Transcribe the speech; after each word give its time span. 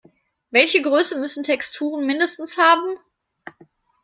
Welche 0.49 0.81
Größe 0.81 1.19
müssen 1.19 1.43
Texturen 1.43 2.07
mindestens 2.07 2.57
haben? 2.57 2.97